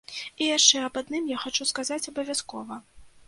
І 0.43 0.45
яшчэ 0.57 0.79
аб 0.85 0.97
адным 1.01 1.27
я 1.33 1.37
хачу 1.45 1.67
сказаць 1.73 2.01
абавязкова. 2.13 2.81